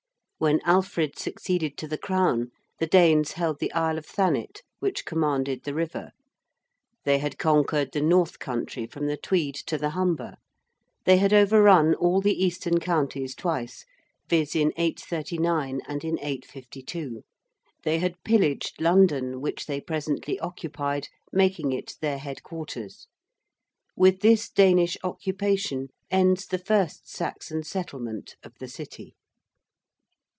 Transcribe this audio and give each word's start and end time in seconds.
When 0.43 0.59
Alfred 0.61 1.19
succeeded 1.19 1.77
to 1.77 1.87
the 1.87 1.99
Crown 1.99 2.49
the 2.79 2.87
Danes 2.87 3.33
held 3.33 3.59
the 3.59 3.71
Isle 3.73 3.99
of 3.99 4.07
Thanet, 4.07 4.63
which 4.79 5.05
commanded 5.05 5.65
the 5.65 5.73
river; 5.75 6.13
they 7.05 7.19
had 7.19 7.37
conquered 7.37 7.91
the 7.91 8.01
north 8.01 8.39
country 8.39 8.87
from 8.87 9.05
the 9.05 9.17
Tweed 9.17 9.53
to 9.67 9.77
the 9.77 9.91
Humber; 9.91 10.37
they 11.05 11.17
had 11.17 11.31
overrun 11.31 11.93
all 11.93 12.21
the 12.21 12.43
eastern 12.43 12.79
counties 12.79 13.35
twice 13.35 13.85
viz., 14.27 14.55
in 14.55 14.73
839 14.77 15.81
and 15.87 16.03
in 16.03 16.17
852: 16.17 17.21
they 17.83 17.99
had 17.99 18.15
pillaged 18.23 18.81
London, 18.81 19.41
which 19.41 19.67
they 19.67 19.79
presently 19.79 20.39
occupied, 20.39 21.07
making 21.31 21.71
it 21.71 21.97
their 22.01 22.17
headquarters. 22.17 23.05
With 23.95 24.21
this 24.21 24.49
Danish 24.49 24.97
occupation 25.03 25.89
ends 26.09 26.47
the 26.47 26.57
first 26.57 27.07
Saxon 27.07 27.61
settlement 27.61 28.37
of 28.41 28.55
the 28.57 28.67
City. 28.67 29.13